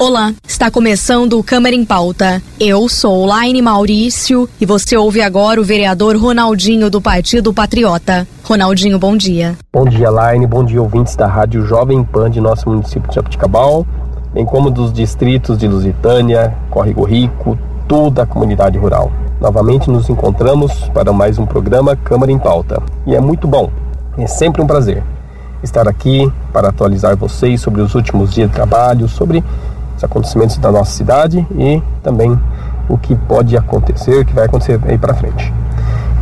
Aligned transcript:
Olá, 0.00 0.32
está 0.46 0.70
começando 0.70 1.36
o 1.40 1.42
Câmara 1.42 1.74
em 1.74 1.84
Pauta. 1.84 2.40
Eu 2.60 2.88
sou 2.88 3.26
Laine 3.26 3.60
Maurício 3.60 4.48
e 4.60 4.64
você 4.64 4.96
ouve 4.96 5.20
agora 5.20 5.60
o 5.60 5.64
vereador 5.64 6.16
Ronaldinho 6.16 6.88
do 6.88 7.00
Partido 7.00 7.52
Patriota. 7.52 8.24
Ronaldinho, 8.44 8.96
bom 8.96 9.16
dia. 9.16 9.58
Bom 9.72 9.84
dia, 9.84 10.08
Laine. 10.08 10.46
Bom 10.46 10.64
dia, 10.64 10.80
ouvintes 10.80 11.16
da 11.16 11.26
Rádio 11.26 11.66
Jovem 11.66 12.04
Pan 12.04 12.30
de 12.30 12.40
nosso 12.40 12.68
município 12.68 13.08
de 13.08 13.16
Jabuticabal, 13.16 13.84
bem 14.32 14.46
como 14.46 14.70
dos 14.70 14.92
distritos 14.92 15.58
de 15.58 15.66
Lusitânia, 15.66 16.56
Córrego 16.70 17.02
Rico, 17.02 17.58
toda 17.88 18.22
a 18.22 18.26
comunidade 18.26 18.78
rural. 18.78 19.10
Novamente 19.40 19.90
nos 19.90 20.08
encontramos 20.08 20.72
para 20.94 21.12
mais 21.12 21.40
um 21.40 21.44
programa 21.44 21.96
Câmara 21.96 22.30
em 22.30 22.38
Pauta. 22.38 22.80
E 23.04 23.16
é 23.16 23.20
muito 23.20 23.48
bom, 23.48 23.68
é 24.16 24.28
sempre 24.28 24.62
um 24.62 24.66
prazer 24.66 25.02
estar 25.60 25.88
aqui 25.88 26.32
para 26.52 26.68
atualizar 26.68 27.16
vocês 27.16 27.60
sobre 27.60 27.80
os 27.80 27.96
últimos 27.96 28.32
dias 28.32 28.48
de 28.48 28.54
trabalho, 28.54 29.08
sobre 29.08 29.42
os 29.98 30.04
acontecimentos 30.04 30.56
da 30.58 30.70
nossa 30.70 30.92
cidade 30.92 31.44
e 31.56 31.82
também 32.02 32.38
o 32.88 32.96
que 32.96 33.14
pode 33.14 33.56
acontecer, 33.56 34.20
o 34.20 34.24
que 34.24 34.32
vai 34.32 34.46
acontecer 34.46 34.80
aí 34.86 34.96
para 34.96 35.12
frente. 35.12 35.52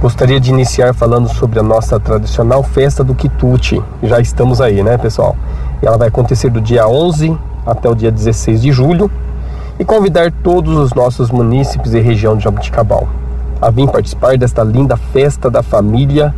Gostaria 0.01 0.41
de 0.41 0.51
iniciar 0.51 0.95
falando 0.95 1.29
sobre 1.29 1.59
a 1.59 1.63
nossa 1.63 2.01
tradicional 2.01 2.63
festa 2.63 3.05
do 3.05 3.15
quitute. 3.15 3.83
Já 4.03 4.19
estamos 4.19 4.61
aí, 4.61 4.83
né, 4.83 4.99
pessoal? 4.99 5.37
Ela 5.83 5.97
vai 5.97 6.09
acontecer 6.09 6.51
do 6.51 6.61
dia 6.61 6.89
11 6.89 7.37
até 7.65 7.89
o 7.89 7.95
dia 7.95 8.11
16 8.11 8.63
de 8.63 8.73
julho 8.73 9.11
e 9.79 9.85
convidar 9.85 10.33
todos 10.43 10.77
os 10.77 10.95
nossos 10.95 11.31
munícipes 11.31 11.93
e 11.93 12.01
região 12.01 12.37
de 12.37 12.45
Jabuticabal 12.45 13.07
a 13.61 13.71
vir 13.71 13.89
participar 13.89 14.37
desta 14.37 14.63
linda 14.63 14.97
festa 14.97 15.51
da 15.51 15.63
família, 15.63 16.35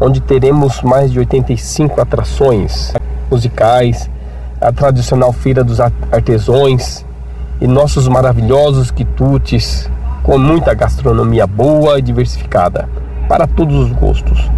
onde 0.00 0.20
teremos 0.20 0.80
mais 0.82 1.10
de 1.12 1.18
85 1.18 2.00
atrações 2.00 2.92
musicais, 3.30 4.08
a 4.62 4.72
tradicional 4.72 5.32
Feira 5.32 5.64
dos 5.64 5.80
Artesões 5.80 7.04
e 7.60 7.66
nossos 7.66 8.06
maravilhosos 8.06 8.90
quitutes 8.90 9.90
com 10.22 10.38
muita 10.38 10.72
gastronomia 10.72 11.46
boa 11.46 11.98
e 11.98 12.02
diversificada 12.02 12.88
para 13.28 13.46
todos 13.46 13.76
os 13.76 13.92
gostos, 13.92 14.50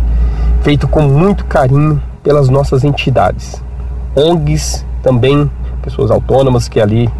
feito 0.63 0.87
com 0.87 1.03
muito 1.03 1.45
carinho 1.47 2.03
pelas 2.23 2.49
nossas 2.49 2.85
entidades, 2.85 3.63
ONGs, 4.15 4.85
também 5.03 5.51
pessoas 5.83 6.11
autônomas 6.11 6.69
que 6.69 6.81
ali 6.81 7.11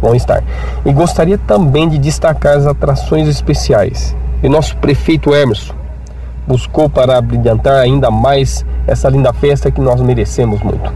vão 0.00 0.14
estar. 0.14 0.42
E 0.84 0.92
gostaria 0.92 1.38
também 1.38 1.88
de 1.88 1.98
destacar 1.98 2.56
as 2.56 2.66
atrações 2.66 3.28
especiais. 3.28 4.14
E 4.42 4.48
nosso 4.48 4.76
prefeito 4.76 5.34
Emerson 5.34 5.74
buscou 6.46 6.88
para 6.88 7.20
brilhantar 7.20 7.76
ainda 7.80 8.10
mais 8.10 8.64
essa 8.86 9.08
linda 9.08 9.32
festa 9.32 9.70
que 9.70 9.80
nós 9.80 10.00
merecemos 10.00 10.60
muito. 10.62 10.90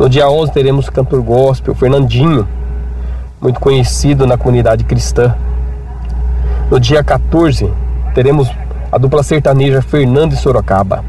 No 0.00 0.08
dia 0.08 0.30
11 0.30 0.50
teremos 0.52 0.88
o 0.88 0.92
cantor 0.92 1.20
gospel 1.20 1.74
Fernandinho, 1.74 2.48
muito 3.38 3.60
conhecido 3.60 4.26
na 4.26 4.38
comunidade 4.38 4.82
cristã. 4.82 5.36
No 6.70 6.80
dia 6.80 7.04
14 7.04 7.70
teremos 8.14 8.50
a 8.90 8.96
dupla 8.96 9.22
sertaneja 9.22 9.82
Fernando 9.82 10.32
e 10.32 10.36
Sorocaba. 10.36 11.04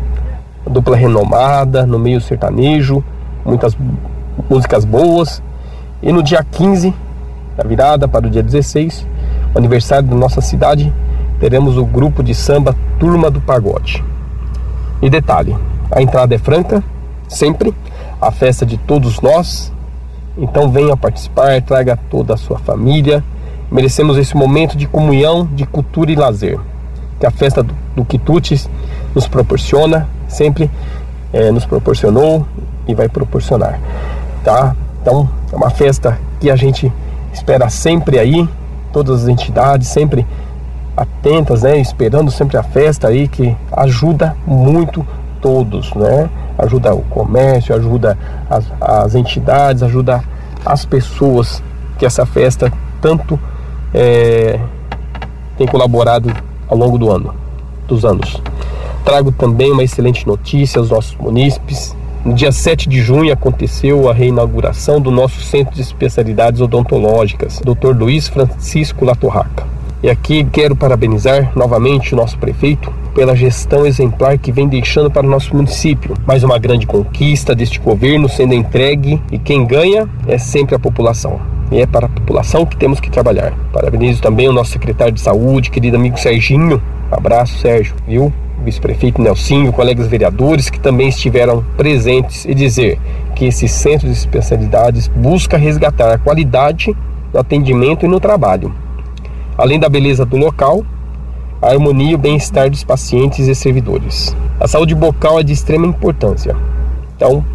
A 0.67 0.69
dupla 0.69 0.97
renomada 0.97 1.85
no 1.85 1.97
meio 1.97 2.19
sertanejo, 2.19 3.01
muitas 3.45 3.77
músicas 4.49 4.83
boas. 4.83 5.41
E 6.03 6.11
no 6.11 6.21
dia 6.21 6.43
15, 6.43 6.93
na 7.57 7.63
virada 7.63 8.09
para 8.09 8.27
o 8.27 8.29
dia 8.29 8.43
16, 8.43 9.07
o 9.55 9.57
aniversário 9.57 10.09
da 10.09 10.17
nossa 10.17 10.41
cidade, 10.41 10.93
teremos 11.39 11.77
o 11.77 11.85
grupo 11.85 12.21
de 12.21 12.35
samba 12.35 12.75
Turma 12.99 13.31
do 13.31 13.39
Pagode. 13.39 14.03
E 15.01 15.09
detalhe, 15.09 15.55
a 15.89 16.01
entrada 16.01 16.35
é 16.35 16.37
franca, 16.37 16.83
sempre, 17.29 17.73
a 18.21 18.31
festa 18.31 18.65
de 18.65 18.77
todos 18.77 19.19
nós. 19.19 19.73
Então 20.37 20.69
venha 20.69 20.95
participar, 20.95 21.61
traga 21.61 21.97
toda 22.09 22.35
a 22.35 22.37
sua 22.37 22.59
família. 22.59 23.23
Merecemos 23.71 24.17
esse 24.17 24.35
momento 24.35 24.77
de 24.77 24.87
comunhão, 24.87 25.45
de 25.45 25.65
cultura 25.65 26.11
e 26.11 26.15
lazer 26.15 26.59
que 27.21 27.25
a 27.27 27.31
festa 27.31 27.61
do, 27.61 27.73
do 27.95 28.03
Quitutes 28.03 28.67
nos 29.13 29.27
proporciona, 29.27 30.09
sempre 30.27 30.69
é, 31.31 31.51
nos 31.51 31.65
proporcionou 31.65 32.45
e 32.87 32.95
vai 32.95 33.07
proporcionar, 33.07 33.79
tá? 34.43 34.75
Então 35.01 35.29
é 35.53 35.55
uma 35.55 35.69
festa 35.69 36.19
que 36.39 36.49
a 36.49 36.55
gente 36.55 36.91
espera 37.31 37.69
sempre 37.69 38.17
aí, 38.17 38.49
todas 38.91 39.21
as 39.23 39.27
entidades 39.27 39.87
sempre 39.87 40.25
atentas, 40.97 41.61
né? 41.61 41.77
Esperando 41.77 42.31
sempre 42.31 42.57
a 42.57 42.63
festa 42.63 43.07
aí 43.07 43.27
que 43.27 43.55
ajuda 43.71 44.35
muito 44.45 45.05
todos, 45.39 45.93
né? 45.93 46.27
Ajuda 46.57 46.93
o 46.93 47.01
comércio, 47.03 47.75
ajuda 47.75 48.17
as, 48.49 48.65
as 48.79 49.15
entidades, 49.15 49.83
ajuda 49.83 50.23
as 50.65 50.85
pessoas 50.85 51.63
que 51.97 52.05
essa 52.05 52.25
festa 52.25 52.71
tanto 52.99 53.39
é, 53.93 54.59
tem 55.57 55.67
colaborado 55.67 56.31
ao 56.67 56.77
longo 56.77 56.97
do 56.97 57.11
ano, 57.11 57.33
dos 57.87 58.05
anos. 58.05 58.41
Trago 59.03 59.31
também 59.31 59.71
uma 59.71 59.83
excelente 59.83 60.25
notícia 60.27 60.79
aos 60.79 60.89
nossos 60.89 61.15
munícipes. 61.15 61.95
No 62.23 62.33
dia 62.33 62.51
7 62.51 62.87
de 62.87 63.01
junho 63.01 63.33
aconteceu 63.33 64.09
a 64.09 64.13
reinauguração 64.13 65.01
do 65.01 65.09
nosso 65.09 65.41
Centro 65.41 65.73
de 65.73 65.81
Especialidades 65.81 66.61
Odontológicas, 66.61 67.59
Dr. 67.59 67.95
Luiz 67.97 68.27
Francisco 68.27 69.03
Latorraca. 69.03 69.65
E 70.03 70.09
aqui 70.09 70.43
quero 70.43 70.75
parabenizar 70.75 71.51
novamente 71.55 72.13
o 72.13 72.17
nosso 72.17 72.37
prefeito 72.37 72.93
pela 73.13 73.35
gestão 73.35 73.85
exemplar 73.85 74.37
que 74.37 74.51
vem 74.51 74.67
deixando 74.67 75.09
para 75.09 75.25
o 75.25 75.29
nosso 75.29 75.55
município. 75.55 76.15
Mais 76.25 76.43
uma 76.43 76.57
grande 76.57 76.87
conquista 76.87 77.53
deste 77.53 77.79
governo 77.79 78.27
sendo 78.29 78.53
entregue 78.53 79.21
e 79.31 79.37
quem 79.37 79.65
ganha 79.65 80.07
é 80.27 80.37
sempre 80.37 80.75
a 80.75 80.79
população. 80.79 81.39
E 81.71 81.81
é 81.81 81.85
para 81.85 82.05
a 82.05 82.09
população 82.09 82.65
que 82.65 82.75
temos 82.75 82.99
que 82.99 83.09
trabalhar. 83.09 83.53
Parabenizo 83.71 84.21
também 84.21 84.47
o 84.47 84.53
nosso 84.53 84.71
secretário 84.71 85.13
de 85.13 85.21
saúde, 85.21 85.71
querido 85.71 85.97
amigo 85.97 86.19
Serginho. 86.19 86.81
abraço, 87.09 87.57
Sérgio, 87.59 87.95
viu? 88.07 88.31
vice-prefeito 88.63 89.19
Nelsinho, 89.19 89.73
colegas 89.73 90.07
vereadores 90.07 90.69
que 90.69 90.79
também 90.79 91.09
estiveram 91.09 91.63
presentes 91.75 92.45
e 92.45 92.53
dizer 92.53 92.99
que 93.35 93.45
esse 93.45 93.67
centro 93.67 94.05
de 94.07 94.13
especialidades 94.13 95.07
busca 95.07 95.57
resgatar 95.57 96.11
a 96.13 96.17
qualidade 96.19 96.95
no 97.33 97.39
atendimento 97.39 98.05
e 98.05 98.07
no 98.07 98.19
trabalho 98.19 98.71
além 99.61 99.79
da 99.79 99.87
beleza 99.87 100.25
do 100.25 100.37
local, 100.37 100.83
a 101.61 101.67
harmonia 101.67 102.11
e 102.11 102.15
o 102.15 102.17
bem-estar 102.17 102.69
dos 102.69 102.83
pacientes 102.83 103.47
e 103.47 103.53
servidores. 103.53 104.35
A 104.59 104.67
saúde 104.67 104.95
bucal 104.95 105.39
é 105.39 105.43
de 105.43 105.53
extrema 105.53 105.85
importância. 105.85 106.55
Então, 107.15 107.45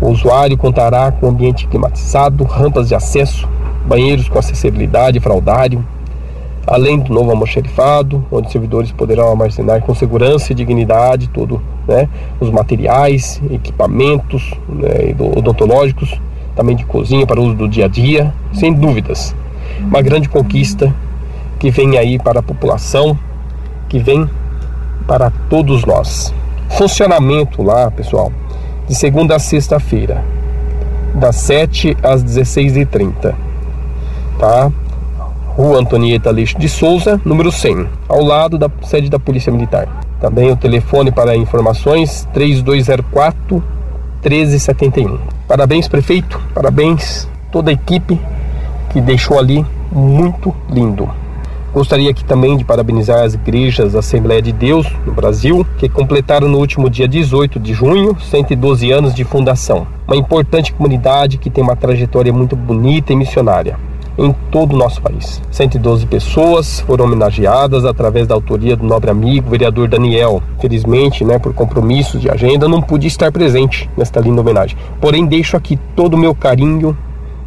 o 0.00 0.08
usuário 0.08 0.58
contará 0.58 1.10
com 1.10 1.26
ambiente 1.26 1.66
climatizado, 1.66 2.44
rampas 2.44 2.88
de 2.88 2.94
acesso, 2.94 3.48
banheiros 3.86 4.28
com 4.28 4.38
acessibilidade, 4.38 5.20
fraldário, 5.20 5.82
além 6.66 6.98
do 6.98 7.14
novo 7.14 7.30
almoxerifado, 7.30 8.22
onde 8.30 8.52
servidores 8.52 8.92
poderão 8.92 9.30
armazenar 9.30 9.80
com 9.80 9.94
segurança 9.94 10.52
e 10.52 10.54
dignidade 10.54 11.28
todo, 11.28 11.62
né, 11.88 12.08
os 12.38 12.50
materiais, 12.50 13.40
equipamentos 13.50 14.52
né, 14.68 15.14
odontológicos, 15.34 16.20
também 16.54 16.76
de 16.76 16.84
cozinha 16.84 17.26
para 17.26 17.40
uso 17.40 17.54
do 17.54 17.68
dia 17.68 17.86
a 17.86 17.88
dia, 17.88 18.34
sem 18.52 18.74
dúvidas. 18.74 19.34
Uma 19.80 20.02
grande 20.02 20.28
conquista 20.28 20.94
que 21.58 21.70
vem 21.70 21.96
aí 21.96 22.18
para 22.18 22.40
a 22.40 22.42
população, 22.42 23.16
que 23.88 23.98
vem 23.98 24.28
para 25.06 25.30
todos 25.48 25.84
nós. 25.84 26.34
Funcionamento 26.70 27.62
lá, 27.62 27.90
pessoal, 27.90 28.32
de 28.88 28.94
segunda 28.94 29.36
a 29.36 29.38
sexta-feira, 29.38 30.24
das 31.14 31.36
7 31.36 31.96
às 32.02 32.22
16h30, 32.22 33.34
tá? 34.38 34.70
Rua 35.56 35.78
Antonieta 35.78 36.30
Leixo 36.30 36.58
de 36.58 36.68
Souza, 36.68 37.20
número 37.24 37.50
100, 37.50 37.88
ao 38.08 38.22
lado 38.22 38.58
da 38.58 38.70
sede 38.82 39.08
da 39.08 39.18
Polícia 39.18 39.50
Militar. 39.50 39.88
Também 40.20 40.50
o 40.50 40.56
telefone 40.56 41.10
para 41.10 41.36
informações 41.36 42.28
3204 42.34 43.62
1371. 44.22 45.18
Parabéns, 45.46 45.88
prefeito, 45.88 46.40
parabéns 46.52 47.28
toda 47.50 47.70
a 47.70 47.72
equipe 47.72 48.20
que 48.90 49.00
deixou 49.00 49.38
ali 49.38 49.64
muito 49.90 50.54
lindo. 50.68 51.08
Gostaria 51.76 52.08
aqui 52.08 52.24
também 52.24 52.56
de 52.56 52.64
parabenizar 52.64 53.22
as 53.22 53.34
igrejas 53.34 53.94
Assembleia 53.94 54.40
de 54.40 54.50
Deus 54.50 54.86
no 55.04 55.12
Brasil, 55.12 55.66
que 55.76 55.90
completaram 55.90 56.48
no 56.48 56.56
último 56.56 56.88
dia 56.88 57.06
18 57.06 57.60
de 57.60 57.74
junho 57.74 58.16
112 58.18 58.90
anos 58.90 59.14
de 59.14 59.24
fundação. 59.24 59.86
Uma 60.08 60.16
importante 60.16 60.72
comunidade 60.72 61.36
que 61.36 61.50
tem 61.50 61.62
uma 61.62 61.76
trajetória 61.76 62.32
muito 62.32 62.56
bonita 62.56 63.12
e 63.12 63.16
missionária. 63.16 63.78
em 64.16 64.34
todo 64.50 64.72
o 64.72 64.78
nosso 64.78 65.02
país. 65.02 65.42
112 65.50 66.06
pessoas 66.06 66.80
foram 66.80 67.04
homenageadas 67.04 67.84
através 67.84 68.26
da 68.26 68.34
autoria 68.34 68.74
do 68.74 68.82
nobre 68.82 69.10
amigo 69.10 69.50
vereador 69.50 69.86
Daniel. 69.88 70.42
Felizmente, 70.58 71.22
né, 71.22 71.38
por 71.38 71.52
compromissos 71.52 72.22
de 72.22 72.30
agenda, 72.30 72.66
não 72.66 72.80
pude 72.80 73.06
estar 73.06 73.30
presente 73.30 73.90
nesta 73.94 74.18
linda 74.18 74.40
homenagem. 74.40 74.78
Porém, 74.98 75.26
deixo 75.26 75.54
aqui 75.54 75.78
todo 75.94 76.14
o 76.14 76.18
meu 76.18 76.34
carinho 76.34 76.96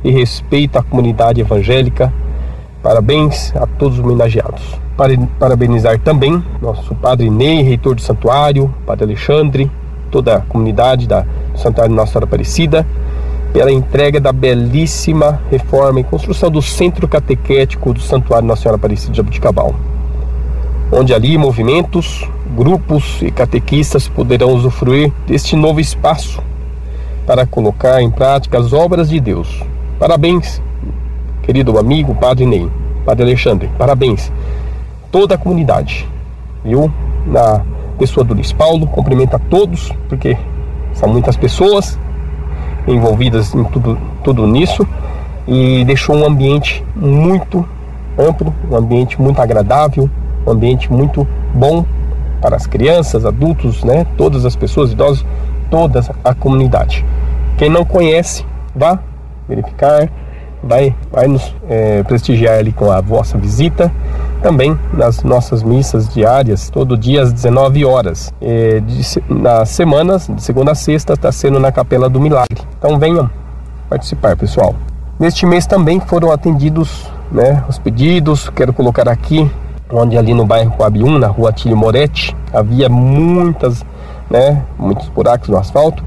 e 0.04 0.12
respeito 0.12 0.78
à 0.78 0.84
comunidade 0.84 1.42
evangélica. 1.42 2.14
Parabéns 2.81 3.54
a 3.56 3.68
todos 3.68 4.00
os 4.00 4.06
homenageados. 4.06 4.80
Parabenizar 5.38 6.00
também 6.00 6.42
nosso 6.62 6.96
padre 6.96 7.30
Ney, 7.30 7.62
reitor 7.62 7.96
do 7.96 8.02
santuário, 8.02 8.74
padre 8.86 9.04
Alexandre, 9.06 9.70
toda 10.10 10.38
a 10.38 10.42
comunidade 10.42 11.08
da, 11.08 11.22
do 11.22 11.60
Santuário 11.60 11.94
Nossa 11.94 12.14
Senhora 12.14 12.26
Aparecida 12.26 12.88
pela 13.52 13.72
entrega 13.72 14.20
da 14.20 14.31
belíssima 14.31 15.42
reforma 15.50 16.00
e 16.00 16.04
construção 16.04 16.50
do 16.50 16.62
Centro 16.62 17.08
Catequético 17.08 17.94
do 17.94 18.00
Santuário 18.00 18.48
Nossa 18.48 18.62
Senhora 18.62 18.78
Aparecida 18.78 19.12
de 19.12 19.18
Jabuticabal, 19.18 19.76
onde 20.92 21.14
ali 21.14 21.38
movimentos, 21.38 22.30
grupos 22.56 23.22
e 23.22 23.31
catequistas 23.31 24.08
poderão 24.08 24.54
usufruir 24.54 25.12
deste 25.28 25.56
novo 25.56 25.80
espaço 25.80 26.42
para 27.26 27.46
colocar 27.46 28.02
em 28.02 28.10
prática 28.10 28.58
as 28.58 28.72
obras 28.72 29.10
de 29.10 29.20
Deus. 29.20 29.64
Parabéns, 30.00 30.62
querido 31.50 31.80
amigo 31.80 32.13
Padre 32.13 32.46
Ney, 32.46 32.69
Padre 33.04 33.24
Alexandre, 33.24 33.72
parabéns. 33.75 34.31
Toda 35.12 35.34
a 35.34 35.38
comunidade, 35.38 36.07
viu? 36.63 36.94
Na 37.25 37.66
pessoa 37.98 38.24
do 38.24 38.36
Luiz 38.36 38.51
Paulo, 38.51 38.86
cumprimenta 38.86 39.38
a 39.38 39.40
todos, 39.40 39.92
porque 40.07 40.38
são 40.94 41.10
muitas 41.10 41.36
pessoas 41.36 41.98
envolvidas 42.88 43.56
em 43.56 43.63
tudo, 43.63 43.98
tudo 44.24 44.46
nisso 44.46 44.88
e 45.48 45.84
deixou 45.86 46.18
um 46.18 46.28
ambiente 46.28 46.86
muito 46.96 47.68
amplo, 48.16 48.54
um 48.69 48.75
ambiente 48.75 49.19
muito 49.19 49.42
agradável, 49.42 50.07
um 50.45 50.52
ambiente 50.52 50.94
muito 50.94 51.28
bom 51.52 51.84
para 52.40 52.57
as 52.57 52.68
crianças, 52.68 53.25
adultos, 53.25 53.84
né, 53.84 54.06
todas 54.16 54.45
as 54.45 54.56
pessoas, 54.56 54.92
idosos, 54.92 55.25
toda 55.72 56.00
a 56.24 56.36
comunidade. 56.36 57.04
Quem 57.57 57.72
não 57.72 57.84
conhece, 57.84 58.45
vá 58.75 59.00
verificar, 59.48 60.07
vai, 60.63 60.95
vai 61.11 61.27
nos 61.27 61.56
é, 61.69 62.03
prestigiar 62.03 62.59
ali 62.59 62.71
com 62.71 62.91
a 62.91 63.01
vossa 63.01 63.38
visita. 63.38 63.91
Também 64.41 64.77
nas 64.94 65.23
nossas 65.23 65.63
missas 65.63 66.07
diárias, 66.13 66.69
todo 66.69 66.97
dia 66.97 67.21
às 67.23 67.33
19 67.33 67.85
horas. 67.85 68.33
É, 68.41 68.79
de, 68.79 69.01
nas 69.29 69.69
semanas, 69.69 70.27
de 70.27 70.41
segunda 70.41 70.71
a 70.71 70.75
sexta, 70.75 71.13
está 71.13 71.31
sendo 71.31 71.59
na 71.59 71.71
Capela 71.71 72.09
do 72.09 72.19
Milagre. 72.19 72.61
Então 72.77 72.97
venham 72.97 73.29
participar, 73.89 74.38
pessoal. 74.38 74.75
Neste 75.19 75.45
mês 75.45 75.65
também 75.65 76.00
foram 76.00 76.31
atendidos 76.31 77.09
né, 77.31 77.63
os 77.67 77.77
pedidos. 77.77 78.50
Quero 78.50 78.71
colocar 78.71 79.09
aqui, 79.09 79.50
onde 79.91 80.17
ali 80.17 80.33
no 80.33 80.45
bairro 80.45 80.71
Coab 80.71 81.03
1, 81.03 81.17
na 81.17 81.27
rua 81.27 81.51
Tílio 81.51 81.75
Moretti, 81.75 82.35
havia 82.53 82.88
muitas, 82.88 83.85
né, 84.29 84.63
muitos 84.77 85.09
buracos 85.09 85.50
no 85.50 85.57
asfalto. 85.57 86.03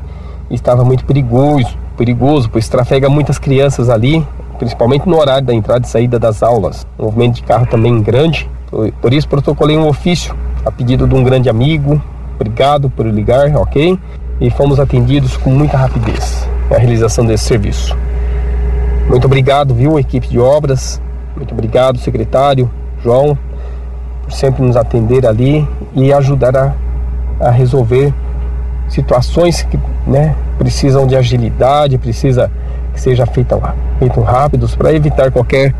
E 0.48 0.54
estava 0.54 0.84
muito 0.84 1.04
perigoso, 1.04 1.76
perigoso, 1.96 2.48
pois 2.50 2.68
trafega 2.68 3.08
muitas 3.08 3.38
crianças 3.38 3.90
ali, 3.90 4.26
principalmente 4.62 5.08
no 5.08 5.18
horário 5.18 5.44
da 5.44 5.52
entrada 5.52 5.84
e 5.84 5.88
saída 5.88 6.20
das 6.20 6.40
aulas. 6.40 6.86
O 6.96 7.06
movimento 7.06 7.34
de 7.34 7.42
carro 7.42 7.66
também 7.66 8.00
grande, 8.00 8.48
por 9.00 9.12
isso 9.12 9.28
protocolei 9.28 9.76
um 9.76 9.88
ofício 9.88 10.32
a 10.64 10.70
pedido 10.70 11.04
de 11.04 11.16
um 11.16 11.24
grande 11.24 11.48
amigo. 11.48 12.00
Obrigado 12.36 12.88
por 12.88 13.04
ligar, 13.06 13.56
ok? 13.56 13.98
E 14.40 14.50
fomos 14.50 14.78
atendidos 14.78 15.36
com 15.36 15.50
muita 15.50 15.76
rapidez 15.76 16.48
a 16.70 16.78
realização 16.78 17.26
desse 17.26 17.42
serviço. 17.42 17.96
Muito 19.08 19.24
obrigado, 19.24 19.74
viu, 19.74 19.98
equipe 19.98 20.28
de 20.28 20.38
obras. 20.38 21.02
Muito 21.34 21.52
obrigado, 21.52 21.98
secretário 21.98 22.70
João, 23.02 23.36
por 24.22 24.30
sempre 24.30 24.62
nos 24.62 24.76
atender 24.76 25.26
ali 25.26 25.66
e 25.92 26.12
ajudar 26.12 26.56
a, 26.56 26.72
a 27.40 27.50
resolver 27.50 28.14
situações 28.88 29.62
que 29.62 29.76
né, 30.06 30.36
precisam 30.56 31.04
de 31.04 31.16
agilidade, 31.16 31.98
precisa 31.98 32.48
que 32.92 33.00
seja 33.00 33.26
feita 33.26 33.58
feitos 33.98 34.24
rápidos 34.24 34.74
para 34.74 34.92
evitar 34.92 35.30
qualquer 35.30 35.74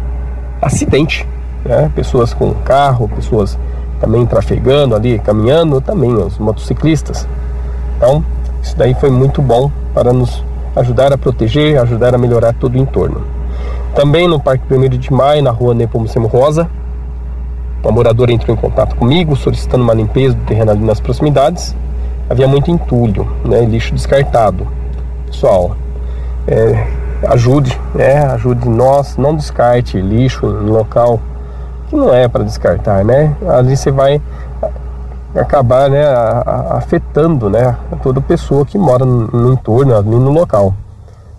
acidente. 0.61 1.27
Né? 1.65 1.91
Pessoas 1.95 2.33
com 2.33 2.53
carro, 2.55 3.09
pessoas 3.09 3.59
também 4.01 4.27
trafegando 4.27 4.95
ali, 4.95 5.19
caminhando, 5.19 5.81
também 5.81 6.13
os 6.13 6.39
motociclistas. 6.39 7.27
Então, 7.97 8.25
isso 8.63 8.77
daí 8.77 8.95
foi 8.95 9.11
muito 9.11 9.41
bom 9.41 9.71
para 9.95 10.13
nos 10.13 10.45
ajudar 10.75 11.13
a 11.13 11.19
proteger, 11.19 11.81
ajudar 11.81 12.15
a 12.15 12.19
melhorar 12.19 12.53
todo 12.55 12.75
o 12.75 12.79
entorno. 12.79 13.23
Também 13.95 14.27
no 14.27 14.41
Parque 14.41 14.65
1 14.73 14.89
de 14.89 15.13
Maio, 15.13 15.43
na 15.43 15.51
rua 15.51 15.75
Nepomucemo 15.75 16.27
Rosa, 16.27 16.69
uma 17.83 17.93
moradora 17.93 18.33
entrou 18.33 18.57
em 18.57 18.59
contato 18.59 18.95
comigo 18.95 19.35
solicitando 19.37 19.83
uma 19.83 19.93
limpeza 19.93 20.35
do 20.35 20.45
terreno 20.45 20.71
ali 20.71 20.85
nas 20.85 21.01
proximidades. 21.01 21.77
Havia 22.31 22.47
muito 22.47 22.71
entulho, 22.71 23.29
né, 23.45 23.65
lixo 23.65 23.93
descartado. 23.93 24.67
Pessoal, 25.27 25.77
é, 26.47 26.87
ajude, 27.29 27.79
é, 27.99 28.19
ajude 28.19 28.69
nós, 28.69 29.17
não 29.17 29.35
descarte 29.35 30.01
lixo 30.01 30.47
em 30.47 30.67
local 30.67 31.21
que 31.93 31.97
não 31.97 32.13
é 32.15 32.27
para 32.27 32.43
descartar, 32.43 33.05
né? 33.05 33.37
Ali 33.47 33.77
você 33.77 33.91
vai 33.91 34.21
acabar 35.35 35.91
né, 35.91 36.03
afetando 36.71 37.51
né, 37.51 37.77
toda 38.03 38.21
pessoa 38.21 38.65
que 38.65 38.79
mora 38.79 39.05
no 39.05 39.53
entorno, 39.53 39.95
ali 39.95 40.09
no 40.09 40.31
local. 40.31 40.75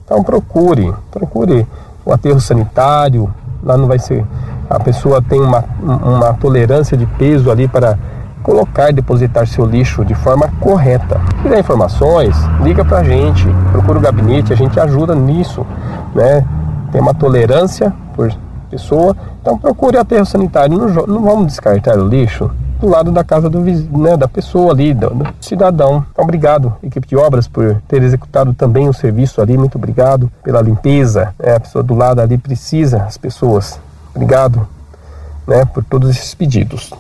Então 0.06 0.24
procure, 0.24 0.94
procure 1.12 1.68
o 2.06 2.14
aterro 2.14 2.40
sanitário, 2.40 3.34
lá 3.64 3.78
não 3.78 3.88
vai 3.88 3.98
ser. 3.98 4.24
A 4.70 4.80
pessoa 4.80 5.22
tem 5.22 5.40
uma, 5.42 5.64
uma 5.82 6.34
tolerância 6.34 6.96
de 6.96 7.06
peso 7.06 7.50
ali 7.50 7.68
para 7.68 7.98
colocar 8.44 8.90
e 8.90 8.94
depositar 8.94 9.48
seu 9.48 9.66
lixo 9.66 10.06
de 10.06 10.14
forma 10.14 10.50
correta. 10.60 11.20
Se 11.44 11.50
quiser 11.50 11.60
informações, 11.60 12.38
liga 12.62 12.86
para 12.86 13.00
a 13.00 13.04
gente, 13.04 13.46
procura 13.74 13.98
o 13.98 14.02
gabinete, 14.02 14.54
a 14.54 14.56
gente 14.56 14.80
ajuda 14.80 15.14
nisso, 15.14 15.68
né? 16.16 16.48
Tem 16.90 17.02
uma 17.02 17.14
tolerância 17.14 17.94
por 18.16 18.34
pessoa, 18.70 19.14
então 19.42 19.58
procure 19.58 19.98
aterro 19.98 20.26
sanitário. 20.26 20.78
Não, 20.78 20.88
não 21.06 21.22
vamos 21.22 21.48
descartar 21.48 21.98
o 21.98 22.08
lixo 22.08 22.50
do 22.80 22.88
lado 22.88 23.12
da 23.12 23.26
casa 23.26 23.50
do 23.50 23.60
né, 23.60 24.16
da 24.16 24.26
pessoa 24.26 24.72
ali, 24.72 24.94
do, 24.94 25.10
do 25.10 25.28
cidadão. 25.42 26.06
Então, 26.14 26.24
obrigado, 26.24 26.78
equipe 26.82 27.06
de 27.06 27.18
obras, 27.18 27.46
por 27.46 27.76
ter 27.90 28.02
executado 28.02 28.54
também 28.54 28.88
o 28.88 28.94
serviço 28.94 29.42
ali. 29.42 29.58
Muito 29.58 29.78
obrigado 29.78 30.32
pela 30.42 30.62
limpeza. 30.62 31.36
É, 31.38 31.56
a 31.56 31.60
pessoa 31.60 31.84
do 31.84 31.94
lado 31.94 32.22
ali 32.22 32.38
precisa, 32.38 33.04
as 33.04 33.18
pessoas. 33.18 33.78
Obrigado 34.16 34.66
né, 35.46 35.66
por 35.66 35.84
todos 35.84 36.10
esses 36.10 36.34
pedidos. 36.34 36.94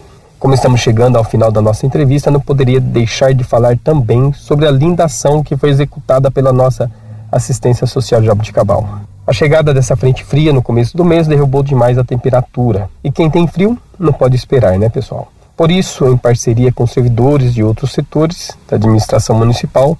Como 0.43 0.53
estamos 0.53 0.81
chegando 0.81 1.17
ao 1.17 1.23
final 1.23 1.49
da 1.53 1.61
nossa 1.61 1.85
entrevista, 1.85 2.29
não 2.29 2.41
poderia 2.41 2.81
deixar 2.81 3.33
de 3.33 3.45
falar 3.45 3.77
também 3.77 4.33
sobre 4.33 4.67
a 4.67 4.71
linda 4.71 5.05
ação 5.05 5.41
que 5.41 5.55
foi 5.55 5.69
executada 5.69 6.29
pela 6.29 6.51
nossa 6.51 6.91
assistência 7.31 7.87
social 7.87 8.19
de 8.19 8.27
Jabuticabal. 8.27 8.85
A 9.25 9.31
chegada 9.31 9.73
dessa 9.73 9.95
frente 9.95 10.21
fria 10.21 10.51
no 10.51 10.61
começo 10.61 10.97
do 10.97 11.05
mês 11.05 11.27
derrubou 11.27 11.63
demais 11.63 11.97
a 11.97 12.03
temperatura. 12.03 12.89
E 13.01 13.09
quem 13.09 13.29
tem 13.29 13.47
frio 13.47 13.77
não 13.97 14.11
pode 14.11 14.35
esperar, 14.35 14.77
né, 14.77 14.89
pessoal? 14.89 15.31
Por 15.55 15.71
isso, 15.71 16.09
em 16.09 16.17
parceria 16.17 16.73
com 16.73 16.85
servidores 16.85 17.53
de 17.53 17.63
outros 17.63 17.93
setores 17.93 18.51
da 18.69 18.75
administração 18.75 19.37
municipal, 19.37 19.97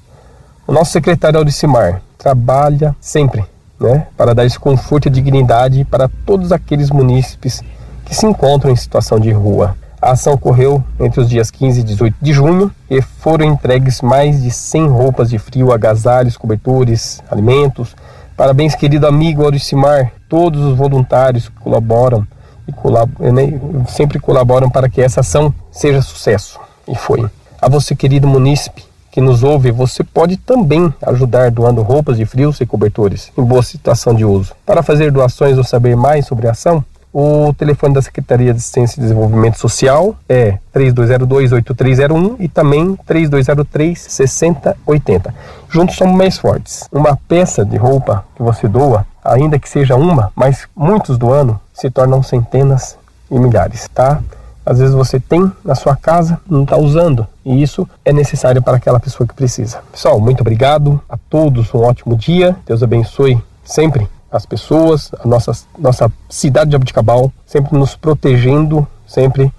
o 0.67 0.73
nosso 0.73 0.91
secretário 0.91 1.39
Auricimar 1.39 2.01
trabalha 2.17 2.93
sempre 3.00 3.45
né, 3.79 4.07
para 4.17 4.35
dar 4.35 4.43
esse 4.43 4.59
conforto 4.59 5.07
e 5.07 5.09
dignidade 5.09 5.85
para 5.85 6.09
todos 6.25 6.51
aqueles 6.51 6.89
munícipes 6.91 7.63
que 8.03 8.13
se 8.13 8.25
encontram 8.25 8.73
em 8.73 8.75
situação 8.75 9.17
de 9.17 9.31
rua. 9.31 9.81
A 10.03 10.12
ação 10.12 10.33
ocorreu 10.33 10.83
entre 11.00 11.22
os 11.22 11.29
dias 11.29 11.50
15 11.50 11.79
e 11.79 11.83
18 11.83 12.17
de 12.22 12.33
junho 12.33 12.69
e 12.89 13.01
foram 13.01 13.45
entregues 13.45 14.01
mais 14.01 14.43
de 14.43 14.51
100 14.51 14.88
roupas 14.88 15.29
de 15.29 15.39
frio, 15.39 15.72
agasalhos, 15.72 16.36
cobertores, 16.36 17.24
alimentos. 17.31 17.95
Parabéns, 18.36 18.75
querido 18.75 19.07
amigo 19.07 19.45
Auricimar, 19.45 20.12
todos 20.27 20.62
os 20.62 20.77
voluntários 20.77 21.48
que 21.48 21.55
colaboram 21.55 22.27
e 22.67 22.74
colab 22.74 23.10
né, 23.31 23.57
sempre 23.88 24.19
colaboram 24.19 24.69
para 24.69 24.89
que 24.89 25.01
essa 25.01 25.22
ação 25.22 25.55
seja 25.72 26.01
sucesso. 26.01 26.60
E 26.86 26.95
foi. 26.95 27.25
A 27.62 27.69
você, 27.69 27.95
querido 27.95 28.27
munícipe, 28.27 28.83
que 29.10 29.22
nos 29.22 29.41
ouve, 29.41 29.72
você 29.72 30.03
pode 30.03 30.36
também 30.36 30.93
ajudar 31.03 31.50
doando 31.50 31.81
roupas 31.81 32.17
de 32.17 32.25
frios 32.25 32.60
e 32.60 32.65
cobertores 32.65 33.31
em 33.38 33.43
boa 33.43 33.63
situação 33.63 34.13
de 34.13 34.25
uso. 34.25 34.53
Para 34.65 34.83
fazer 34.83 35.13
doações 35.13 35.57
ou 35.57 35.63
saber 35.63 35.95
mais 35.95 36.25
sobre 36.25 36.45
a 36.50 36.51
ação, 36.51 36.83
o 37.13 37.53
telefone 37.53 37.93
da 37.93 38.01
Secretaria 38.01 38.51
de 38.51 38.58
Assistência 38.58 39.00
e 39.00 39.01
Desenvolvimento 39.01 39.60
Social 39.60 40.15
é 40.27 40.58
3202-8301 40.75 42.38
e 42.39 42.48
também 42.48 42.98
3203-6080. 43.08 45.32
Juntos 45.70 45.96
somos 45.96 46.17
mais 46.17 46.39
fortes. 46.39 46.89
Uma 46.91 47.15
peça 47.15 47.63
de 47.63 47.77
roupa 47.77 48.25
que 48.36 48.41
você 48.41 48.67
doa, 48.67 49.05
ainda 49.24 49.60
que 49.60 49.70
seja 49.70 49.96
uma, 49.96 50.32
mas 50.36 50.67
muitos 50.75 51.20
doando, 51.20 51.60
se 51.72 51.91
tornam 51.91 52.24
centenas 52.24 52.98
e 53.29 53.38
milhares, 53.38 53.88
tá? 53.93 54.20
Às 54.65 54.79
vezes 54.79 54.96
você 54.96 55.20
tem 55.20 55.51
na 55.63 55.75
sua 55.75 55.96
casa, 55.96 56.41
não 56.50 56.63
está 56.63 56.77
usando, 56.77 57.27
e 57.46 57.62
isso 57.62 57.88
é 58.03 58.12
necessário 58.12 58.60
para 58.62 58.77
aquela 58.77 59.00
pessoa 59.00 59.27
que 59.27 59.36
precisa. 59.36 59.82
Pessoal, 59.91 60.20
muito 60.20 60.41
obrigado 60.41 61.00
a 61.08 61.17
todos, 61.17 61.72
um 61.74 61.82
ótimo 61.82 62.15
dia, 62.15 62.55
Deus 62.65 62.82
abençoe 62.82 63.39
sempre 63.63 64.10
as 64.33 64.47
pessoas, 64.47 65.11
a 65.23 65.27
nossa, 65.27 65.51
nossa 65.77 66.11
cidade 66.27 66.71
de 66.71 66.75
Abuticabal, 66.75 67.31
sempre 67.45 67.77
nos 67.77 67.95
protegendo, 67.95 68.85
sempre 69.07 69.53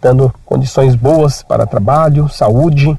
dando 0.00 0.32
condições 0.46 0.94
boas 0.94 1.42
para 1.42 1.66
trabalho, 1.66 2.28
saúde 2.28 2.96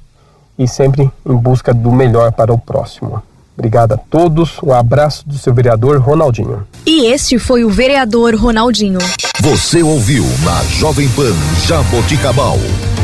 e 0.60 0.68
sempre 0.68 1.10
em 1.25 1.36
busca 1.36 1.74
do 1.74 1.92
melhor 1.92 2.34
para 2.34 2.53
o 2.53 2.58
próximo. 2.58 3.24
Obrigado 3.58 3.94
a 3.94 3.98
todos, 3.98 4.58
um 4.63 4.74
abraço 4.74 5.27
do 5.27 5.38
seu 5.38 5.53
vereador 5.53 6.00
Ronaldinho. 6.00 6.68
E 6.86 7.06
este 7.06 7.39
foi 7.39 7.63
o 7.63 7.70
vereador 7.70 8.36
Ronaldinho. 8.36 9.00
Você 9.39 9.82
ouviu 9.82 10.25
na 10.44 10.62
Jovem 10.63 11.08
Pan 11.10 11.34
Jaboticabal, 11.65 12.58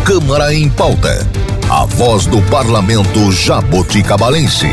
Câmara 0.03 0.53
em 0.53 0.69
Pauta, 0.69 1.25
a 1.69 1.85
voz 1.85 2.25
do 2.25 2.41
parlamento 2.49 3.31
jaboticabalense. 3.31 4.67